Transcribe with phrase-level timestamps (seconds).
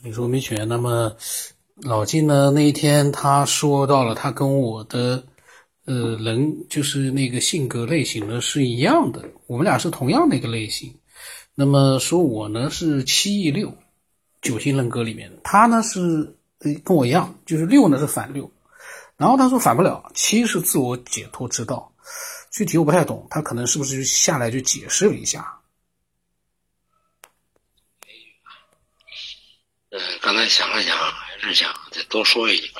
[0.00, 1.16] 你说没选，那么
[1.82, 2.52] 老金呢？
[2.52, 5.24] 那一天他说到了，他跟我的
[5.86, 10.94] 呃人就是那个性格类型呢是一样的，我们俩是同样的一个类型。
[11.56, 13.74] 那么说我呢是七亿六，
[14.40, 16.36] 九型人格里面的，他呢是
[16.84, 18.48] 跟我一样，就是六呢是反六。
[19.16, 21.92] 然后他说反不了，七是自我解脱之道，
[22.52, 25.58] 具体我不太懂，他可能是不是就下来就解释了一下？
[30.20, 32.72] 刚才想了想，还是想再多说一句，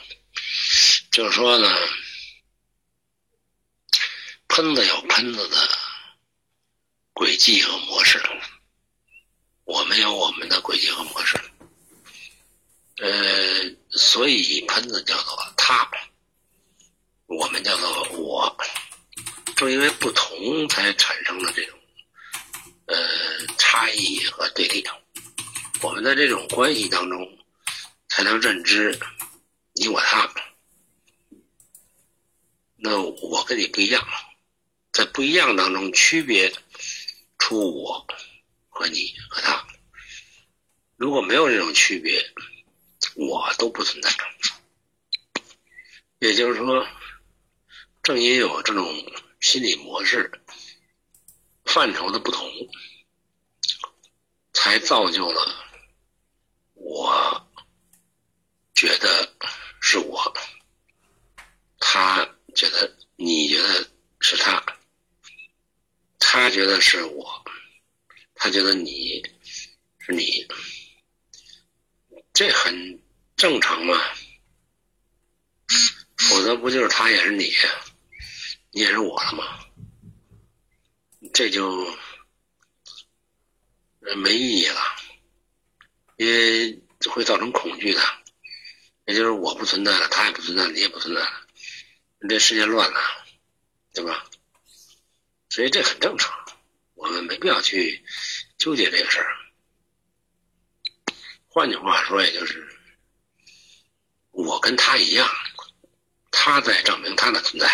[1.11, 1.75] 就是说呢，
[4.49, 5.69] 喷子有喷子的
[7.13, 8.23] 轨迹和模式，
[9.65, 11.39] 我们有我们的轨迹和模式，
[12.99, 13.09] 呃，
[13.91, 15.89] 所以喷子叫做他。
[17.27, 18.57] 我们叫做我，
[19.55, 21.79] 正因为不同才产生了这种
[22.87, 22.97] 呃
[23.59, 24.83] 差异和对立。
[25.83, 27.39] 我们在这种关系当中
[28.09, 28.99] 才能认知
[29.75, 30.33] 你我他。
[32.77, 34.07] 那我跟你不一样，
[34.93, 36.53] 在不一样当中区别
[37.39, 38.07] 出我
[38.69, 39.67] 和你和他。
[40.97, 42.33] 如果没有这种区别，
[43.17, 44.11] 我都不存在。
[46.19, 46.87] 也就是说。
[48.01, 48.87] 正因有这种
[49.39, 50.41] 心理模式
[51.67, 52.49] 范畴的不同，
[54.55, 55.68] 才造就了
[56.91, 57.47] 我
[58.75, 59.31] 觉得
[59.79, 60.35] 是我，
[61.79, 63.91] 他觉得你觉得
[64.21, 64.65] 是他，
[66.19, 67.45] 他觉得是我，
[68.35, 69.23] 他觉得你
[69.99, 70.49] 是你，
[72.33, 73.03] 这很
[73.37, 74.01] 正常嘛？
[76.17, 77.53] 否则不就是他也是你？
[78.71, 79.67] 你也是我了吗？
[81.35, 81.87] 这就
[84.17, 84.81] 没意义了，
[86.19, 86.79] 因为
[87.11, 88.03] 会造成恐惧的。
[89.07, 91.33] 也就是我不存在了，他也不存在，你也不存在了，
[92.29, 93.01] 这世界乱了，
[93.95, 94.27] 对吧？
[95.49, 96.31] 所以这很正常，
[96.93, 98.05] 我们没必要去
[98.59, 99.35] 纠结这个事儿。
[101.49, 102.69] 换句话说，也就是
[104.31, 105.27] 我跟他一样，
[106.31, 107.67] 他在证明他的存在。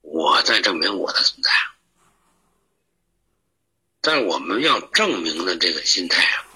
[0.00, 1.50] 我在证明我的存在，
[4.00, 6.46] 但我们要证明的这个心态啊，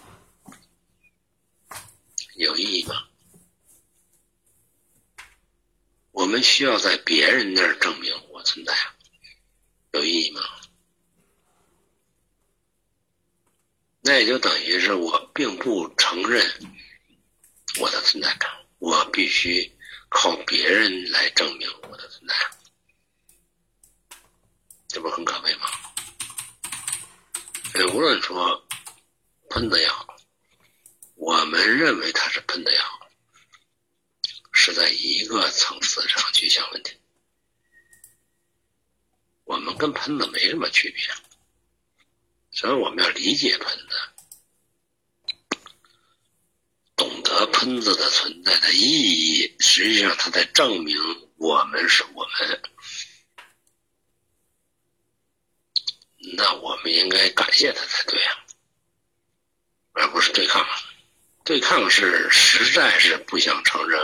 [2.34, 3.08] 有意义吗？
[6.10, 8.74] 我们需要在别人那儿证明我存在，
[9.92, 10.40] 有意义吗？
[14.00, 16.44] 那也就等于是我并不承认
[17.80, 19.72] 我的存在感，我必须
[20.08, 22.34] 靠别人来证明我的存在。
[24.88, 25.66] 这不很可悲吗？
[27.92, 28.64] 无论说
[29.50, 30.13] 喷子也好，
[31.14, 33.08] 我们认为他是喷子也好，
[34.52, 36.98] 是在一个层次上去想问题。
[39.44, 41.04] 我们跟喷子没什么区别，
[42.50, 45.58] 所以我们要理解喷子，
[46.96, 49.56] 懂得喷子的存在的意义。
[49.60, 50.96] 实际上，他在证明
[51.36, 52.62] 我们是我们。
[56.36, 58.46] 那我们应该感谢他才对啊，
[59.92, 60.66] 而不是对抗。
[61.44, 64.00] 对抗是实在是不想承认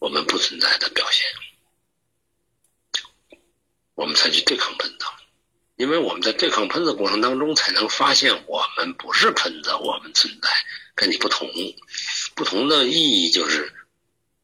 [0.00, 1.24] 我们不存在的表现，
[3.94, 5.06] 我们才去对抗喷子。
[5.76, 10.50] 因为我们在对抗喷子过程当中，才能发现我们不是喷子，我们存在
[10.96, 11.48] 跟你不同。
[12.34, 13.72] 不同的意义就是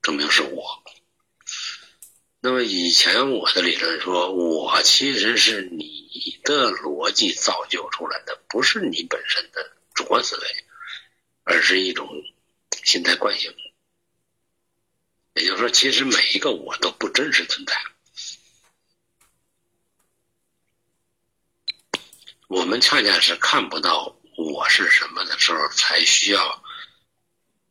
[0.03, 0.85] 证明是我。
[2.39, 10.65] 那么以前我的理论说，我其实是你的逻辑造就出来的，不是你本身的主观思维，
[11.45, 12.09] 而是一种
[12.83, 13.55] 心态惯性。
[15.35, 17.77] 也就是说，其实每一个我都不真实存在。
[22.49, 26.65] 我们恰恰是看不到我是什么的时候，才需要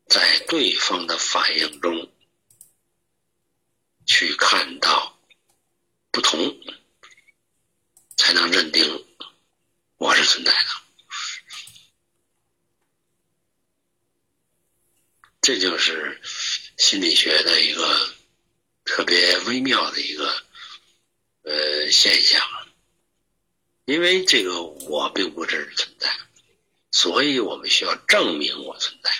[0.06, 2.10] 在对方的反应中。
[4.06, 5.18] 去看到
[6.10, 6.38] 不同，
[8.18, 9.06] 才能认定
[9.96, 10.83] 我是存在的。
[15.44, 16.18] 这就是
[16.78, 18.14] 心理学的一个
[18.82, 20.42] 特别微妙的一个
[21.42, 22.42] 呃现象。
[23.84, 26.10] 因为这个我并不真实存在，
[26.90, 29.10] 所以我们需要证明我存在。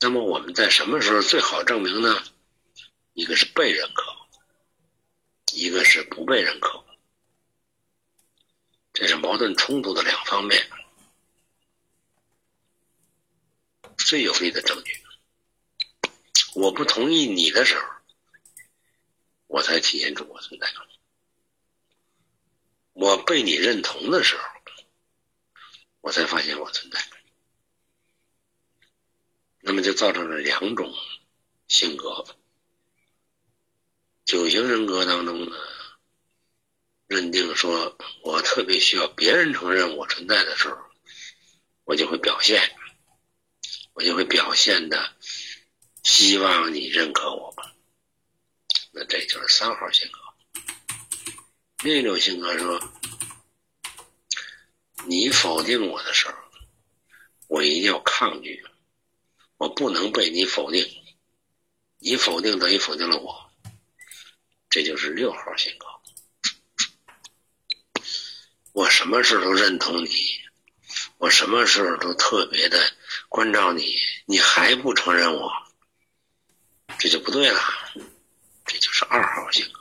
[0.00, 2.22] 那么我们在什么时候最好证明呢？
[3.14, 4.14] 一个是被认可，
[5.54, 6.84] 一个是不被认可，
[8.92, 10.68] 这是矛盾冲突的两方面。
[14.04, 15.02] 最有力的证据。
[16.54, 17.84] 我不同意你的时候，
[19.46, 20.68] 我才体现出我存在；
[22.92, 24.44] 我被你认同的时候，
[26.02, 27.00] 我才发现我存在。
[29.60, 30.94] 那么就造成了两种
[31.66, 32.26] 性格。
[34.26, 35.56] 九型人格当中呢，
[37.06, 40.76] 认定说我特别需要别人承认我存在的时候，
[41.84, 42.76] 我就会表现，
[43.94, 45.16] 我就会表现的。
[46.02, 47.54] 希望你认可我，
[48.92, 50.20] 那这就是三号性格。
[51.82, 52.92] 另一种性格说，
[55.06, 56.34] 你否定我的时候，
[57.48, 58.62] 我一定要抗拒，
[59.56, 60.86] 我不能被你否定，
[61.98, 63.50] 你否定等于否定了我，
[64.68, 65.86] 这就是六号性格。
[68.72, 70.10] 我什么事都认同你，
[71.18, 72.92] 我什么事都特别的
[73.34, 73.96] 关照你，
[74.26, 75.50] 你还不承认我。
[77.00, 77.60] 这就不对了，
[78.64, 79.80] 这就是二号性格。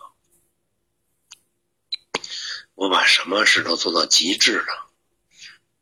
[2.73, 4.89] 我把什么事都做到极致了，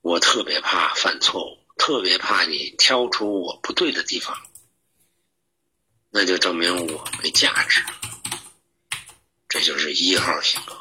[0.01, 4.37] 我特别怕犯错误，特别怕你挑出我不对的地方，
[6.09, 7.81] 那就证明我没价值。
[9.47, 10.77] 这就是一号性格。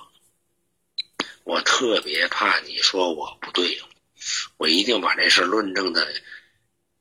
[1.44, 3.80] 我特别怕你说我不对，
[4.56, 6.12] 我一定把这事论证的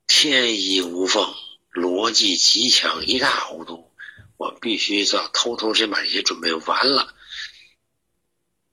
[0.09, 1.35] 天衣无缝。
[1.71, 3.89] 逻辑极强，一塌糊涂。
[4.37, 7.13] 我必须要偷偷先把这些准备完了，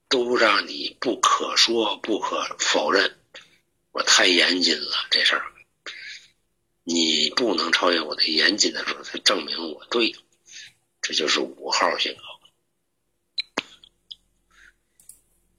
[0.08, 3.18] 都让你不可说、不可否认。
[3.92, 5.52] 我太严谨了，这事儿
[6.82, 10.16] 你不能超越我的严谨的时候，才证明我对。
[11.02, 12.22] 这就是五号性格。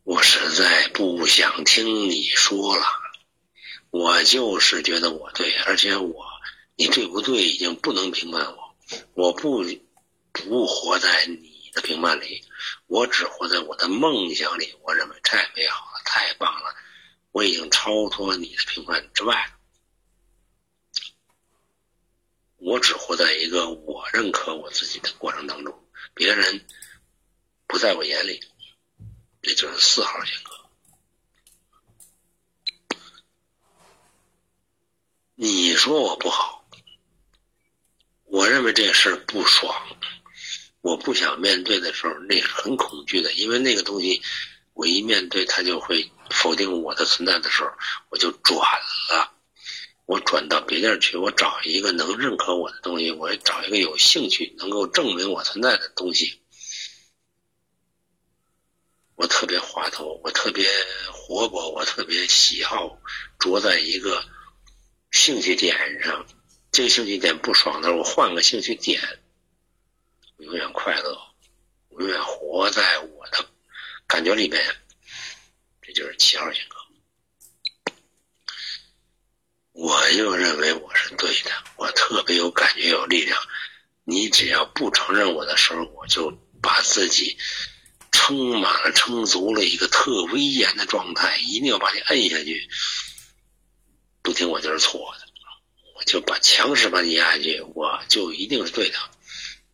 [0.03, 2.85] 我实在不想听你说了，
[3.97, 6.25] 我就是觉得我对，而且我。
[6.79, 7.43] 你对不对？
[7.43, 8.75] 已经不能评判我，
[9.15, 9.65] 我不
[10.31, 12.45] 不活在你的评判里，
[12.85, 14.75] 我只活在我的梦想里。
[14.83, 16.75] 我认为太美好了，太棒了，
[17.31, 19.51] 我已经超脱你的评判之外。
[22.57, 25.83] 我只活在一个我认可我自己的过程当中，
[26.13, 26.63] 别人
[27.65, 28.39] 不在我眼里，
[29.41, 30.56] 这就是四号性格。
[35.39, 36.67] 你说我不好。
[38.23, 39.71] 我认为这事儿不爽，
[40.81, 44.23] 我不想面对的时候，那是很恐惧的，因为那个东西，
[44.73, 47.69] 我一面对它就会否定我的存在的时候，
[48.09, 48.57] 我就转
[49.11, 49.31] 了，
[50.07, 56.41] 我转到别地儿去，我找一个能认可我的东西，我找一个有兴趣能够证明我存在的东西，
[59.13, 60.67] 我特别滑头，我特别
[61.13, 62.99] 活泼，我特别喜好
[63.37, 64.25] 着在一个
[65.11, 66.25] 兴趣点上。
[66.71, 69.01] 这个兴趣点不爽的时候，我换个兴趣点，
[70.35, 71.17] 我永远快乐，
[71.97, 73.49] 永远活在我的
[74.05, 74.63] 感觉里面。
[75.81, 76.75] 这就是七号性格。
[79.71, 83.41] 我又认为我是对的，我特别有感觉、有力量。
[84.03, 86.31] 你只要不承认我的时候，我就
[86.61, 87.37] 把自己
[88.11, 92.69] 撑满了、撑足了一个特威严的状态，一定要把你摁下去。
[94.27, 95.25] 不听我就是错的。
[95.95, 98.97] 我就把强势把你压下去，我就一定是对的，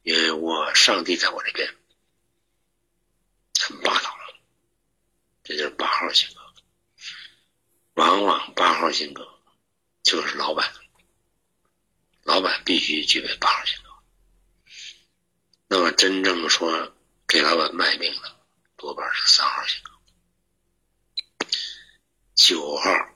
[0.04, 1.75] 因为我上帝在我这边，
[3.60, 4.16] 很霸道，
[5.44, 6.42] 这就是八号性格。
[7.96, 9.27] 往往八号性格
[10.04, 10.72] 就是老板，
[12.22, 13.89] 老板必须具备八号性格。
[15.68, 16.96] 那么真正说
[17.27, 18.36] 给老板卖命的，
[18.77, 21.48] 多半是三号性格，
[22.36, 23.10] 九号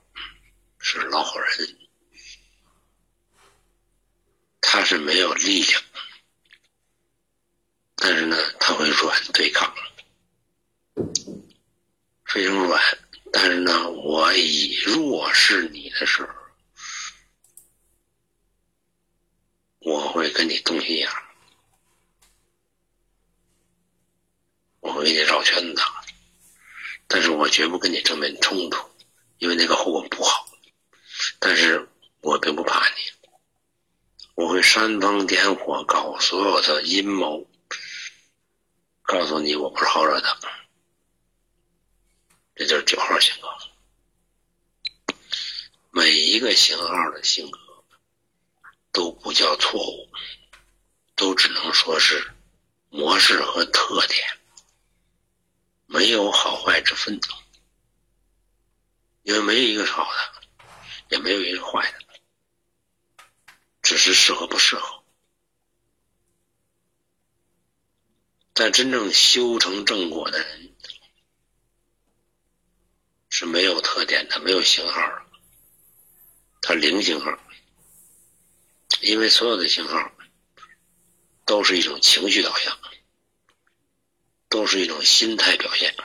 [1.06, 1.77] 老好人。
[4.62, 5.82] 他是没有力量，
[7.96, 9.74] 但是呢，他会软对抗，
[12.25, 12.82] 非常软。
[13.32, 16.30] 但是呢，我以弱势你的时候，
[19.80, 21.10] 我会跟你动心眼
[24.82, 25.82] 我会给你绕圈子，
[27.08, 28.89] 但是我绝不跟你正面冲突，
[29.38, 30.47] 因为那个后果不好。
[31.39, 31.88] 但是
[32.22, 32.96] 我并不怕你。
[34.36, 37.50] 我会煽风点火，搞所有的阴谋，
[39.01, 40.38] 告诉你我不是好惹的。
[42.56, 43.48] 这就是九号性格。
[45.89, 47.60] 每一个型号的性格
[48.91, 50.08] 都不叫错误，
[51.15, 52.32] 都只能说是
[52.89, 54.27] 模式和特点，
[55.88, 57.20] 没有好坏之分。
[59.24, 60.37] 因为没有一个是好的，
[61.10, 62.00] 也没有一个坏的。
[63.82, 65.04] 只是适合不适合。
[68.54, 70.76] 但真正修成正果的人
[73.30, 75.26] 是没有特点的，没有型号的，
[76.60, 77.40] 他零型号，
[79.02, 80.12] 因为所有的型号
[81.46, 82.78] 都是一种情绪导向，
[84.50, 85.96] 都是一种心态表现。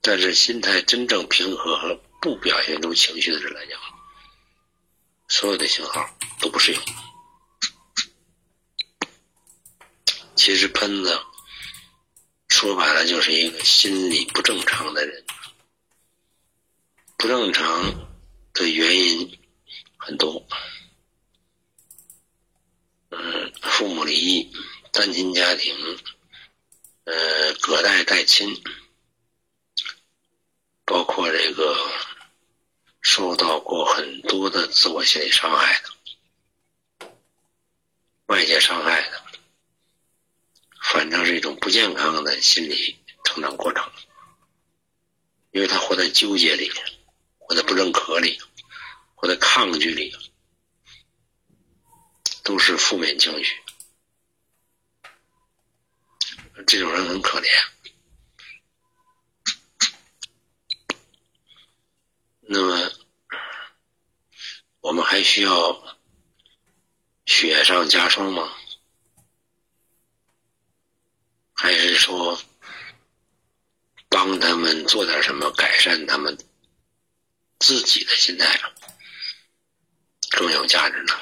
[0.00, 3.80] 但是心态真正平和和不表现出情绪的人来讲，
[5.28, 6.08] 所有的信号
[6.40, 6.82] 都不适用。
[10.34, 11.20] 其实喷子
[12.48, 15.24] 说白了就是一个心理不正常的人，
[17.16, 18.08] 不正常
[18.52, 19.38] 的原因
[19.96, 20.46] 很多，
[23.10, 24.52] 嗯，父母离异、
[24.92, 25.76] 单亲家庭，
[27.04, 28.62] 呃，隔代带亲，
[30.84, 31.76] 包括这个
[33.08, 37.10] 受到过很多的自我心理伤害的，
[38.26, 39.22] 外界伤害的。
[40.82, 43.90] 反正是一种不健康的心理成长过程，
[45.52, 46.70] 因为他活在纠结里，
[47.38, 48.38] 活在不认可里，
[49.14, 50.14] 活在抗拒里，
[52.42, 53.56] 都是负面情绪。
[56.66, 57.48] 这种人很可怜。
[62.50, 62.90] 那么，
[64.80, 65.98] 我们还需要
[67.26, 68.50] 雪上加霜吗？
[71.52, 72.40] 还是说，
[74.08, 76.38] 帮他们做点什么，改善他们
[77.58, 78.58] 自己的心态，
[80.30, 81.12] 更有价值呢？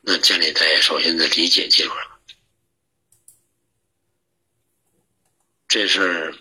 [0.00, 2.20] 那建立在首先在理解基础上，
[5.68, 6.34] 这事儿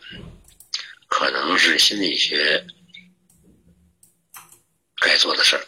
[1.07, 2.67] 可能是心理学
[5.01, 5.65] 该做的事儿，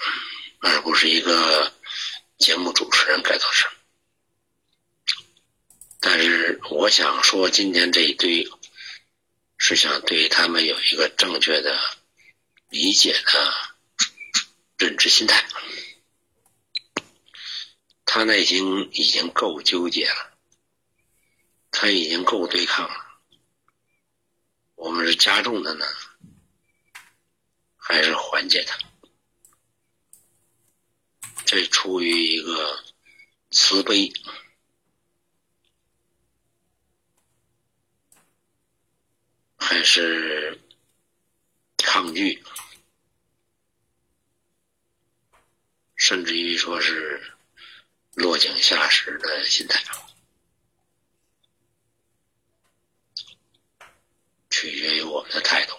[0.59, 1.73] 而不是一个
[2.37, 3.71] 节目主持人该做的事儿。
[5.99, 8.47] 但是我想说，今天这一堆
[9.57, 11.79] 是想对他们有一个正确的
[12.69, 13.53] 理解的
[14.77, 15.45] 认知心态。
[18.05, 20.33] 他内心已经够纠结了，
[21.69, 23.08] 他已经够对抗了。
[24.79, 25.85] 我们是加重的呢，
[27.75, 28.79] 还是缓解他？
[31.45, 32.83] 这出于一个
[33.51, 34.11] 慈悲。
[39.61, 40.59] 还是
[41.77, 42.43] 抗拒，
[45.95, 47.21] 甚至于说是
[48.13, 49.83] 落井下石的心态，
[54.49, 55.75] 取决于我们的态度，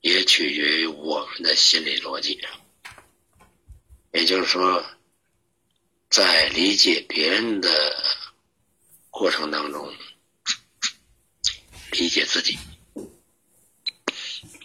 [0.00, 2.40] 也取决于我们的心理逻辑。
[4.12, 4.84] 也就是说，
[6.10, 7.70] 在理解别人的
[9.10, 9.94] 过程当中。
[11.92, 12.58] 理解自己，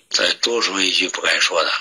[0.10, 1.72] 再多说一句不该说的。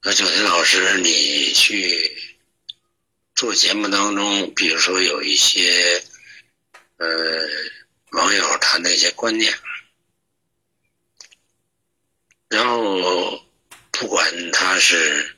[0.00, 2.38] 那九天老师，你去
[3.34, 6.02] 做节目当中，比如说有一些
[6.96, 7.06] 呃
[8.12, 9.52] 网友谈那些观念，
[12.48, 13.44] 然后
[13.90, 15.36] 不管他是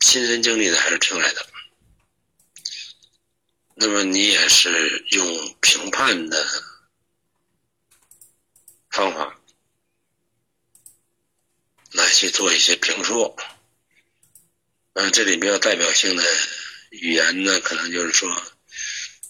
[0.00, 1.46] 亲身经历的还是听来的。
[3.74, 6.46] 那么你也是用评判的
[8.90, 9.40] 方法
[11.92, 13.34] 来去做一些评说，
[14.92, 16.22] 嗯，这里比较代表性的
[16.90, 18.30] 语言呢，可能就是说，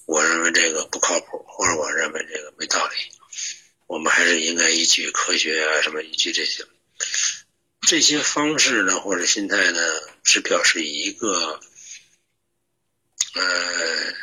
[0.06, 2.97] 我认为这个不靠谱，或者我认为这个没道理，
[3.87, 6.64] 我们还是应该依据科学啊，什么依据这些
[7.80, 9.80] 这些方式呢，或者心态呢，
[10.25, 11.61] 是表示一个，
[13.35, 14.14] 呃。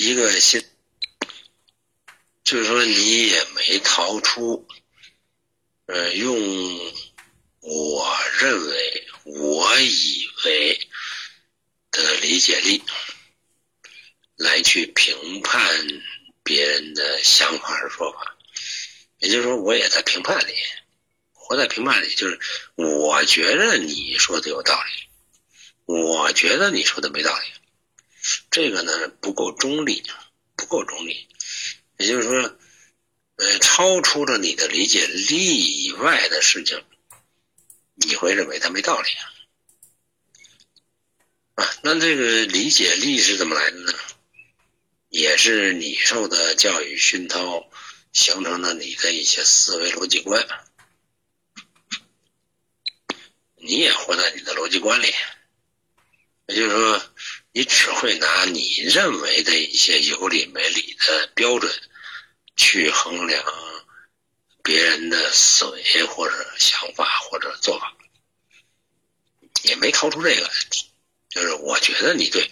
[0.00, 0.64] 一个心，
[2.44, 4.64] 就是说你也没逃出，
[5.86, 6.38] 呃，用
[7.58, 10.87] 我认为、我以为
[12.02, 12.82] 的理解力
[14.36, 15.60] 来去评判
[16.42, 18.36] 别人的想法和说法，
[19.18, 20.54] 也就是说，我也在评判里，
[21.32, 22.38] 活在评判里，就是
[22.76, 27.46] 我觉得你说的有道理，我觉得你说的没道理。
[28.50, 30.02] 这个呢不够中立，
[30.56, 31.28] 不够中立，
[31.98, 32.58] 也就是说，
[33.36, 36.84] 呃，超出了你的理解力以外的事情，
[37.94, 39.32] 你会认为它没道理啊？
[41.58, 43.92] 啊， 那这个理解力是怎么来的呢？
[45.08, 47.68] 也是你受的教育熏陶，
[48.12, 50.46] 形成了你的一些思维逻辑观，
[53.56, 55.12] 你也活在你的逻辑观里。
[56.46, 57.02] 也就是说，
[57.52, 61.72] 你只会拿你认为的一些有理没理的标准
[62.54, 63.44] 去衡量
[64.62, 67.96] 别人的思维或者想法或者做法，
[69.64, 70.50] 也没掏出这个，
[71.28, 72.50] 就是我觉得你对，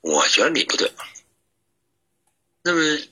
[0.00, 0.92] 我觉得你不对。
[2.62, 3.06] 那么，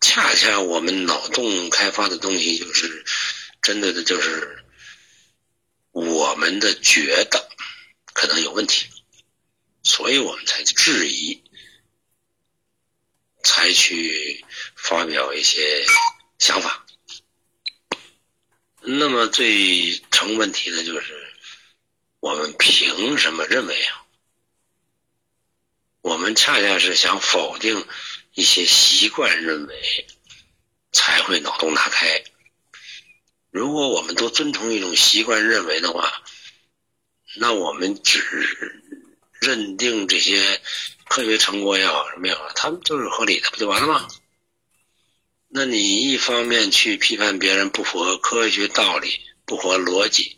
[0.00, 3.04] 恰恰我们脑洞开发的东西，就是
[3.60, 4.64] 针对的，就是
[5.90, 7.48] 我们的觉得
[8.12, 8.88] 可能有问题。
[9.82, 11.42] 所以我们才质疑，
[13.42, 14.44] 才去
[14.76, 15.86] 发表一些
[16.38, 16.84] 想法。
[18.80, 21.27] 那么最成问题的就是，
[22.20, 24.04] 我们凭什么认为啊？
[26.00, 27.86] 我们恰恰是想否定
[28.34, 30.06] 一些习惯认为，
[30.92, 32.24] 才会脑洞大开。
[33.50, 36.22] 如果我们都遵从一种习惯认为的话，
[37.36, 38.84] 那我们只。
[39.40, 40.60] 认定这些
[41.04, 44.08] 科学成果也好什么也好，他们就是合理的，不就完了吗？
[45.46, 50.36] 那你一方面去批判别人不符合科学道理、不合逻辑，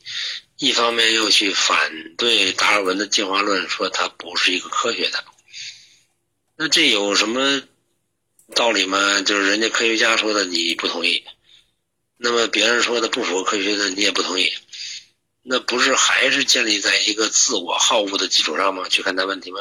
[0.61, 5.25] 一方面又去反对达尔文的进化论，说它不是一个科学的，
[6.55, 7.63] 那这有什么
[8.55, 9.23] 道理吗？
[9.23, 11.25] 就是人家科学家说的你不同意，
[12.19, 14.53] 那么别人说的不符合科学的你也不同意。
[15.41, 18.87] 那不是还是建立在一个自我好恶的基础上吗？
[18.91, 19.61] 去看待问题吗？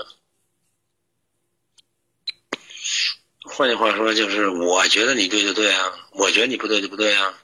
[3.43, 7.41] 换句话说，就是我觉得你对就对啊，我觉得你不对就不对啊，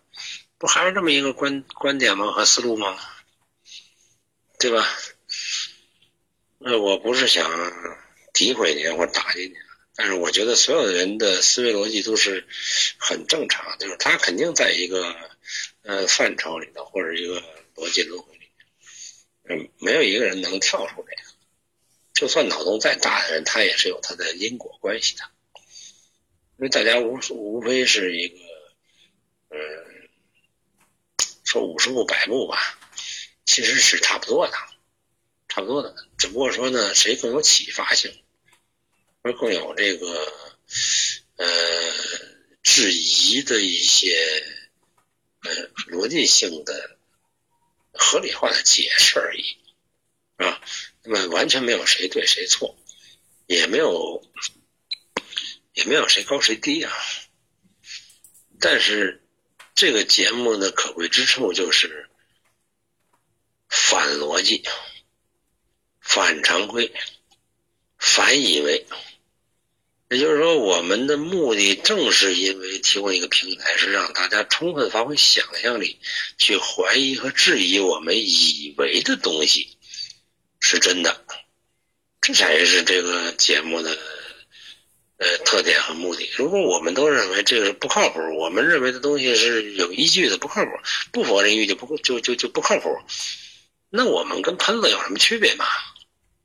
[0.58, 2.34] 不还是这么一个观观点吗？
[2.34, 3.00] 和思路吗？
[4.60, 4.88] 对吧？
[6.60, 7.50] 那我不是想
[8.34, 9.56] 诋毁你或打击你，
[9.96, 12.48] 但是我觉得所有的人的思维逻辑都是
[12.98, 15.16] 很正常，就是他肯定在一个
[15.84, 17.44] 呃范畴里头或者一个。
[17.76, 21.22] 逻辑轮回里面，嗯，没有一个人能跳出这个。
[22.14, 25.24] 就算脑洞再大的人，他也是有他的因果关系的。
[26.58, 28.38] 因为大家无无非是一个，
[29.50, 29.60] 嗯，
[31.44, 32.80] 说五十步百步吧，
[33.46, 34.54] 其实是差不多的，
[35.48, 35.96] 差不多的。
[36.18, 38.22] 只不过说呢，谁更有启发性，
[39.22, 40.34] 而更有这个
[41.38, 41.46] 呃
[42.62, 44.44] 质疑的一些
[45.42, 46.92] 呃逻辑性的。
[47.98, 49.58] 合理化的解释而已，
[50.36, 50.62] 啊，
[51.06, 52.78] 那么完全没有谁对谁错，
[53.48, 54.22] 也没有
[55.72, 56.92] 也没有谁高谁低啊。
[58.60, 59.24] 但是
[59.76, 62.10] 这个节目的可贵之处就是
[63.68, 64.64] 反逻辑、
[66.00, 66.92] 反常规、
[67.98, 68.86] 反以为。
[70.08, 76.00] 也就是说，我们的目的正是因为提供一个平台，是让大家充分发挥想象力，
[76.38, 79.76] 去怀疑和质疑我们以为的东西
[80.60, 81.26] 是真的，
[82.22, 83.98] 这才是这个节目的
[85.18, 86.30] 呃特点和目的。
[86.38, 90.72] 如果我们都认为这个不靠谱，我们认为的东西是有依据的不靠谱，
[91.12, 92.96] 不符合人意就不就就就不靠谱，
[93.90, 95.66] 那我们跟喷子有什么区别嘛？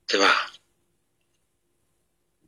[0.07, 0.51] 对吧？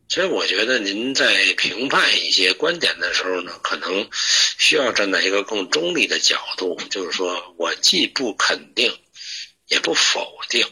[0.10, 8.96] 所以我觉得您在评判一些观点的时候呢，可能需要站在一个更中立的角度，就是说我既不肯定，
[9.66, 10.68] 也不否定，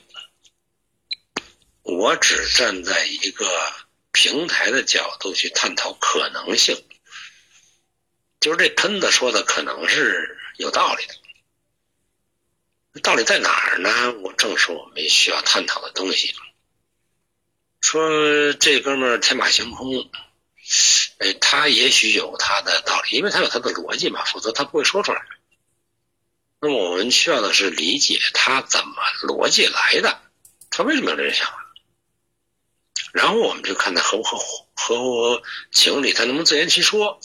[1.81, 3.47] 我只站在一个
[4.11, 6.83] 平台的角度去探讨可能性。
[8.39, 11.15] 就是这喷子说的可能是有道理的，
[12.99, 14.11] 道理在哪儿呢？
[14.21, 16.35] 我正是我们需要探讨的东西。
[17.79, 20.09] 说这哥们儿天马行空，
[21.19, 25.21] 哎，他也许有他的道理，因为他有他的逻辑嘛，否则他不会说出来。
[26.59, 30.21] 那么我们需要的是理解他怎么逻辑来的，
[30.69, 31.55] 他为什么有这个想法，
[33.13, 34.37] 然后我们就看他合不合
[34.75, 37.19] 合乎情理，他能不能自圆其说，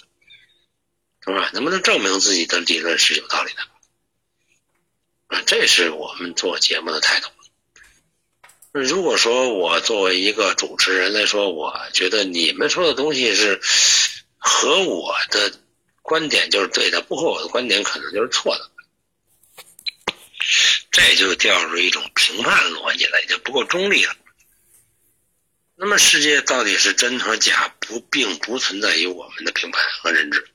[1.24, 1.50] 是吧？
[1.52, 3.58] 能不能证明自己的理论是有道理的？
[5.28, 7.28] 啊，这是我们做节目的态度。
[8.72, 13.60] 如果说我作为一个主持人来说，我觉得你们说的东西是
[14.36, 15.60] 和我的
[16.02, 18.70] 观点就是对的，不和我的观点可能就是错的，
[20.90, 24.14] 这就掉入一种评判逻辑了，就不够中立了。
[25.74, 30.46] 那么世界到底是真和假，不并不存在于我们的评判和认知。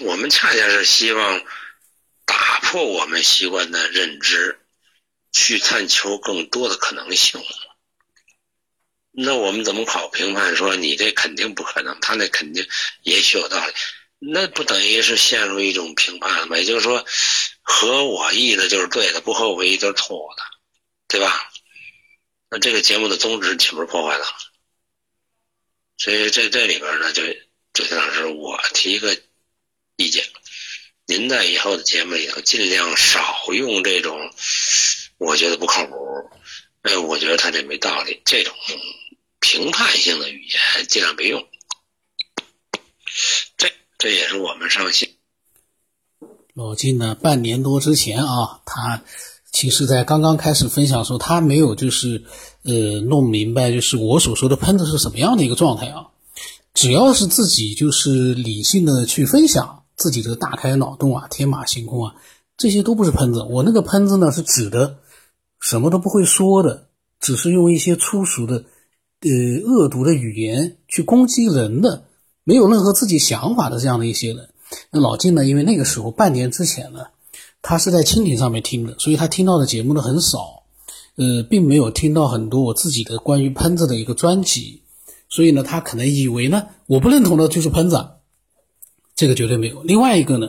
[0.00, 1.42] 我们恰恰是希望
[2.74, 4.58] 破我们习惯的认知。
[5.36, 7.42] 去探求更多的可能性，
[9.10, 10.54] 那我们怎么考评判？
[10.54, 12.64] 说你这肯定不可能，他那肯定
[13.02, 13.72] 也许有道理。
[14.20, 16.56] 那不等于是陷入一种评判了吗？
[16.56, 17.04] 也就是说，
[17.62, 20.44] 合我意的就是对的，不合我意就是错的，
[21.08, 21.50] 对吧？
[22.48, 24.26] 那这个节目的宗旨岂不是破坏了？
[25.96, 27.24] 所以这这里边呢，就
[27.72, 29.20] 就像是我提一个
[29.96, 30.24] 意见，
[31.06, 33.20] 您在以后的节目里头尽量少
[33.52, 34.18] 用这种
[35.18, 35.94] 我觉得不靠谱，
[36.82, 38.54] 哎，我觉得他这没道理这种
[39.38, 41.46] 评判性的语言尽量别用。
[43.56, 45.10] 这这也是我们上线。
[46.54, 49.02] 老金呢，半年多之前啊，他
[49.52, 52.24] 其实在刚刚开始分享的时候，他没有就是
[52.62, 56.08] 呃弄明白，就是我所说的喷子是什么样的一个状态啊。
[56.72, 62.14] 只要是自己就是理性的去分享自己这个大开脑洞啊、天马行空啊，
[62.56, 63.42] 这些都不是喷子。
[63.42, 64.98] 我那个喷子呢，是指的
[65.60, 66.86] 什么都不会说的，
[67.20, 68.64] 只是用一些粗俗的、
[69.20, 69.30] 呃
[69.66, 72.04] 恶毒的语言去攻击人的，
[72.44, 74.50] 没有任何自己想法的这样的一些人。
[74.90, 75.44] 那老金呢？
[75.44, 77.06] 因为那个时候半年之前呢，
[77.62, 80.64] 他是在蜻蜓上面听的，所以他听到的节目呢很少，
[81.16, 84.82] 呃，并没有听到很多我自己的关于喷子的一个专辑，
[85.28, 88.04] 所以呢，他可能以为呢，我不认同的就是喷子，
[89.16, 89.82] 这个绝对没有。
[89.82, 90.48] 另外一个呢，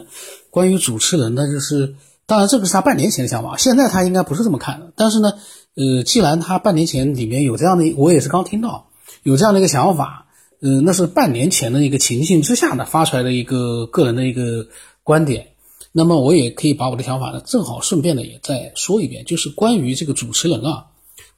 [0.49, 4.91] 关于主持人呢，就是当然这个是他半年前的想法，现在他应该不是这么看的。
[4.95, 5.34] 但是呢，
[5.75, 8.89] 呃，既然他半年前里面有这样的，我也是刚听到
[9.23, 10.23] 有这样的一个想法。
[10.62, 14.67] 嗯，那是半年前的一个情形之下呢发出来的一个个人的一个
[15.04, 15.49] 观点。
[15.91, 20.86] 那么我也可以把我的想法呢，正好顺便的也再说一遍，就是关于这个主持人啊，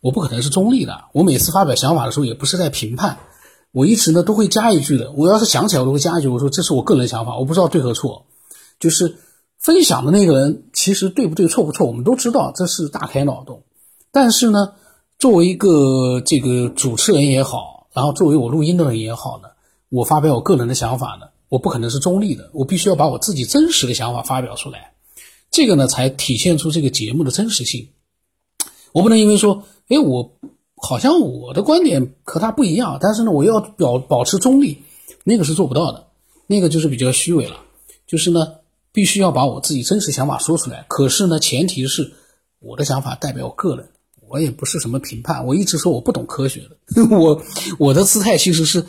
[0.02, 1.06] 我不可能是中立的。
[1.14, 3.18] 我每次发表想法的时候，也不是在评判，
[3.78, 5.12] 我一直呢都会加一句的。
[5.12, 8.26] 我要是想起来，我都会加一句，我说这是我个人想法，我不知道对和错。
[8.80, 9.18] 就是
[9.60, 13.62] 分享的那个人其实对不对错不错，我们都知道，这是大开脑洞。
[14.12, 14.74] 但是呢，
[15.20, 17.88] 作为一个这个主持人也好。
[17.94, 19.50] 然后作为我录音的人也好呢，
[19.90, 24.94] 我发表我个人的想法呢，我不可能是中立的，我必须要把我自己真实的想法发表出来，
[25.52, 27.90] 这个呢才体现出这个节目的真实性。
[28.92, 30.32] 我不能因为说，哎，我
[30.78, 34.78] 好像我的观点和他不一样，但是呢，我要表保持中立，
[35.24, 36.06] 那个是做不到的，
[36.46, 37.58] 那个就是比较虚伪了。
[38.06, 38.48] 就是呢，
[38.94, 42.14] 必须要把我自己真实想法说出来，可是呢，前提是
[42.60, 43.90] 我的想法代表我个人。
[44.30, 47.42] 我也不是什么评判，我一直说我不懂科学的， 我
[47.80, 48.86] 我的姿态其实是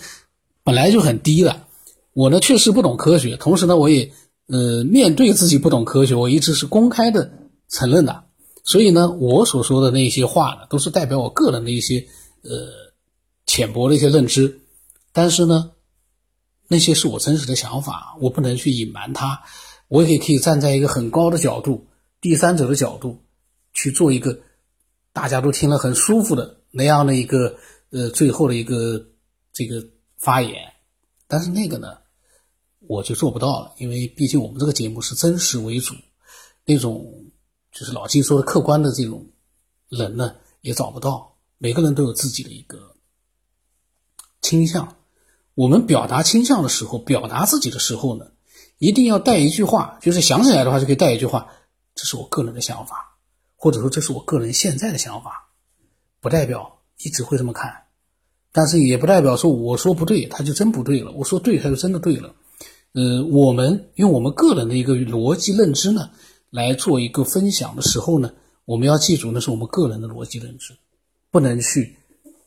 [0.65, 1.61] 本来就很低的。
[2.13, 4.11] 我呢确实不懂科学，同时呢我也
[4.49, 7.31] 呃面对自己不懂科学，我一直是公开的
[7.69, 8.25] 承认的。
[8.69, 12.07] 所以呢，我所说的那些话呢，都是代表我个人的一些
[12.43, 12.51] 呃
[13.47, 14.61] 浅薄的一些认知。
[15.11, 15.71] 但是呢，
[16.67, 19.43] 那些是我真实的想法，我不能去隐瞒它。
[19.89, 21.87] 我也可以站在一个很高的角度，
[22.21, 23.23] 第三者的角度
[23.73, 24.39] 去做一个。
[25.15, 27.57] 大家都听了很舒服的那样的一个
[27.91, 29.03] 呃最后的一个
[29.51, 29.83] 这个
[30.19, 30.55] 发言，
[31.27, 31.97] 但是那个呢，
[32.81, 35.95] 我就做不到了，因为毕竟我们这个节目是真实为主，
[36.67, 37.28] 那种
[37.79, 39.25] 就是老金说的客观的这种
[39.89, 41.37] 人呢也找不到。
[41.59, 42.97] 每个人都有自己的一个
[44.43, 44.97] 倾向，
[45.55, 48.27] 我们表达倾向的时候，表达自己的时候呢，
[48.79, 51.53] 一定要带一句话，就是想起来的话就可以带一句话，
[51.95, 53.17] 这是我个人的想法。
[53.55, 55.51] 或者说这是我个人现在的想法，
[56.21, 57.87] 不代表一直会这么看，
[58.51, 62.35] 但是也不代表说我说不对他就真不对了，我说对他就真的对了。
[62.93, 66.11] 呃，我们用我们个人的一个逻辑认知呢
[66.51, 68.33] 来做一个分享的时候呢，
[68.65, 70.77] 我们要记住那是我们个人的逻辑认知，
[71.31, 71.97] 不能去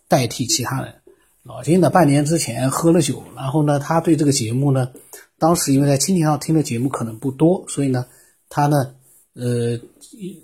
[0.07, 0.95] 代替其他人。
[1.43, 4.91] 老金呢半年之前喝了酒，然后呢他对这个节目呢，
[5.37, 8.05] 当时因为在蜻蜓上听的节目可能不多，所以呢
[8.49, 8.95] 他呢。
[9.33, 9.79] 呃，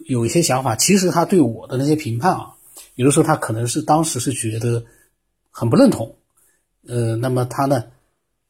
[0.06, 2.56] 有一些想法，其实他对我的那些评判啊，
[2.96, 4.82] 有的时候他可能是当时是觉得
[5.52, 6.16] 很不认同，
[6.88, 7.84] 呃，那么他呢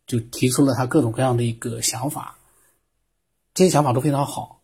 [0.05, 2.37] 就提出了他各种各样的一个想法，
[3.55, 4.56] 这些想法都非常好，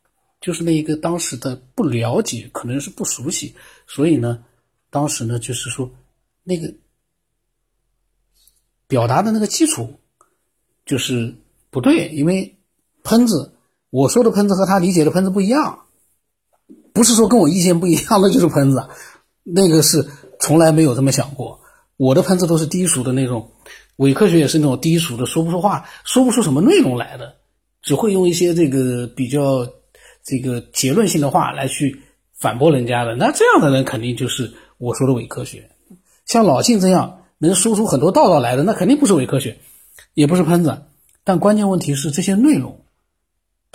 [0.43, 3.55] 就是那一个当时的不了解，可能是不熟悉，
[3.87, 4.43] 所以呢，
[4.89, 5.89] 当时呢就是说
[6.43, 6.73] 那个
[8.87, 10.01] 表达的那个基础
[10.85, 11.33] 就是
[11.69, 12.57] 不对，因为
[13.03, 13.53] 喷子。
[13.89, 15.85] 我说的喷子和他理解的喷子不一样，
[16.93, 18.85] 不是说跟我意见不一样 那就是喷子，
[19.43, 20.09] 那个是
[20.41, 21.61] 从来没有这么想过。
[21.95, 23.51] 我的喷子都是低俗的那种，
[23.97, 27.35] 伪科学也是那种低俗的，说不出话，说不出什么内容来的，
[27.81, 29.67] 只会用一些这个比较
[30.23, 32.01] 这个结论性的话来去
[32.33, 33.15] 反驳人家的。
[33.15, 35.69] 那这样的人肯定就是我说的伪科学。
[36.25, 39.57] 像老晋这样能说出很多道道来的，那肯定不是伪科学，
[40.13, 40.85] 也不是喷子。
[41.23, 42.79] 但关键问题是这些内容。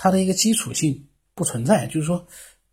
[0.01, 2.27] 它的一个基础性不存在，就是说，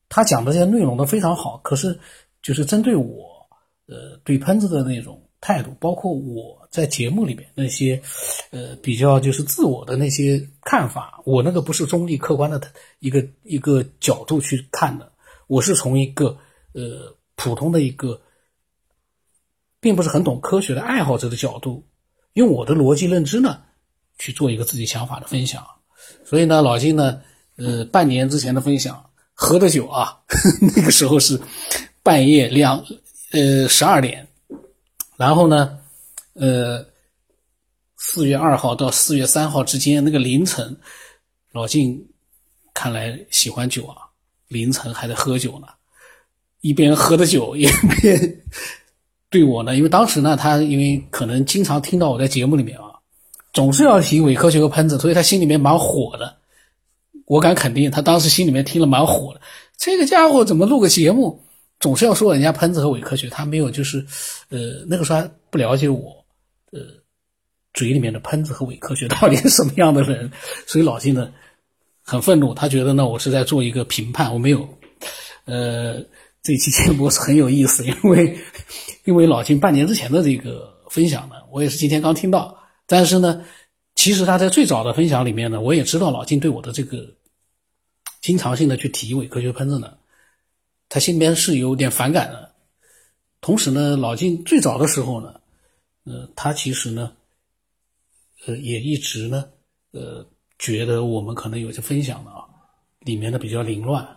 [0.08, 2.00] 他讲的这些内容都非常好，可是
[2.44, 3.48] 就是针对我，
[3.88, 8.02] 呃，对喷子的那种态度，包括我在节目里面那些，
[8.50, 12.60] 呃，比较就是自我的那些看法，我那个不是中立客观的
[12.98, 15.12] 一个一个角度去看的，
[15.46, 16.36] 我是从一个
[16.74, 18.20] 呃普通的一个，
[19.80, 21.86] 并不是很懂科学的爱好者的角度，
[22.34, 23.62] 用我的逻辑认知呢
[24.18, 25.64] 去做一个自己想法的分享。
[26.26, 27.22] 所以呢，老金呢，
[27.58, 30.22] 呃，半年之前的分享，喝的酒啊，
[30.76, 31.40] 那个时候是
[32.02, 32.84] 半夜两
[33.32, 34.28] 呃十二点。
[35.18, 35.80] 然后呢，
[36.34, 36.86] 呃，
[37.98, 40.78] 四月二号到四月三号之间那个凌晨，
[41.52, 42.08] 老晋
[42.74, 43.96] 看来喜欢酒啊，
[44.48, 45.68] 凌晨还在喝酒呢，
[46.62, 47.66] 一边喝的酒一
[48.02, 48.44] 边
[49.30, 52.86] 对我呢，因为当时呢，他因为可能经常听到我在节目里面啊，
[53.54, 56.38] 总是要提伪科学和喷子，所以他心里面蛮火的。
[57.26, 59.42] 我敢肯定，他当时心里面听了蛮火的，
[59.78, 61.45] 这个家伙怎么录个节目？
[61.86, 64.04] 总是要说人家喷子和伪科学，他没有就是，
[64.50, 66.26] 呃，那个时候还不了解我，
[66.72, 66.80] 呃，
[67.76, 70.32] 嘴里面的喷子和伪科学到底是什么样的人，
[70.66, 71.32] 所以老金呢
[72.02, 74.68] 很愤怒，他觉得呢我是在做一个评判，我没有，
[75.46, 76.04] 呃，
[76.42, 78.36] 这期节目是很有意思，因为
[79.06, 83.46] 因为老金半年之前的这个分享呢，我也是今天刚听到，但是呢，
[83.94, 87.14] 其实他在最早的分享里面呢，我也知道老金对我的这个
[88.22, 89.94] 经常性的去提伪科学喷子呢。
[90.90, 92.52] 他心里面是有点反感的，
[93.42, 95.34] 同时呢，老金最早的时候呢，
[96.06, 97.12] 呃，他其实呢，
[98.46, 99.46] 呃，也一直呢，
[99.92, 100.26] 呃，
[100.60, 102.46] 觉得我们可能有些分享的啊，
[103.00, 104.08] 里面的比较凌乱，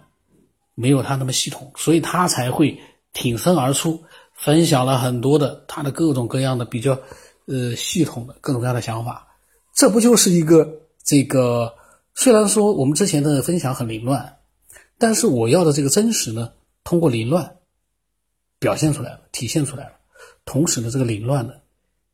[0.75, 2.79] 没有他那么系统，所以他才会
[3.13, 4.03] 挺身而出，
[4.35, 6.99] 分享了很多的他的各种各样的比较
[7.47, 9.27] 呃系统的各种各样的想法。
[9.75, 10.69] 这不就是一个
[11.05, 11.75] 这个？
[12.15, 14.39] 虽然说我们之前的分享很凌乱，
[14.99, 16.53] 但是我要的这个真实呢？
[16.89, 17.59] 通过凌乱
[18.59, 19.93] 表现出来了，体现出来了。
[20.47, 21.53] 同时呢，这个凌乱呢，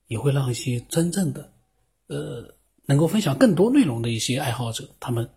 [0.09, 1.53] 也会让一些真正的，
[2.09, 5.31] 呃，能够分享更多内容的一些爱好者，他们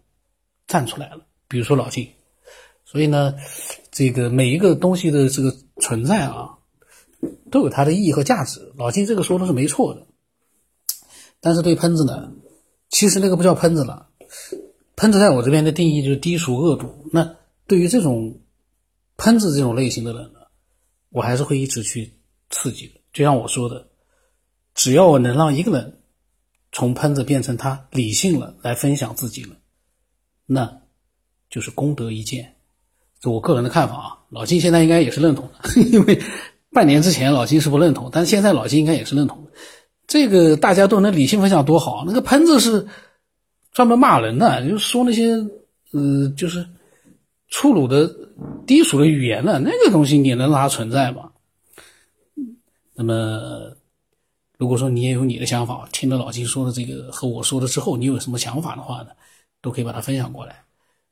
[0.65, 1.28] 站出来了。
[1.47, 2.10] 比如说老金。
[2.84, 3.36] 所以呢，
[3.91, 6.58] 这个每一个东西的这个存在啊，
[7.52, 8.73] 都有它的意义和价值。
[8.76, 10.08] 老金这个说的是没错的。
[11.39, 12.32] 但是对喷子呢，
[12.89, 14.10] 其实那个不叫喷子了。
[14.95, 17.08] 喷子在我这边的定义就是低俗恶毒。
[17.13, 17.36] 那
[17.67, 18.39] 对于这种。
[19.17, 20.39] 喷子这种类型的人呢，
[21.10, 22.13] 我还是会一直去
[22.49, 22.93] 刺激的。
[23.12, 23.88] 就像我说的，
[24.75, 25.99] 只要我能让一个人
[26.71, 29.56] 从喷子变成他理性了，来分享自己了，
[30.45, 30.82] 那
[31.49, 32.56] 就是功德一件。
[33.19, 34.13] 这我个人的看法啊。
[34.30, 36.21] 老金现在应该也是认同的， 因为
[36.71, 39.51] 半年之前老金是不认同，但现在老金应该也是认同的。
[40.06, 42.03] 这个大家都能理性分享多好。
[42.06, 42.86] 那个喷子是
[43.71, 45.32] 专门骂人的，就说那些
[45.93, 46.67] 呃，就是
[47.49, 48.25] 粗鲁的。
[48.67, 49.60] 低俗的语言呢？
[49.63, 51.31] 那个东西你能让它存在吗？
[52.93, 53.73] 那么，
[54.57, 59.12] 如果说你也有你的想法，听了老金说的这个和我说的之后，你有什么想法的话呢？
[59.62, 60.63] 都可以把它分享过来。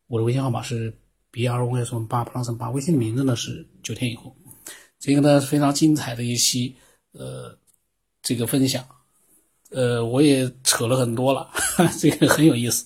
[0.08, 0.94] 我的微信号码是
[1.32, 4.36] b r o s 八 plus 八，微信名字呢是九天以后。
[5.00, 6.76] 这个呢是非常精彩的一期
[7.14, 7.58] 呃
[8.22, 8.86] 这个分享，
[9.72, 11.50] 呃我也扯了很多了，
[11.98, 12.86] 这个很有意思。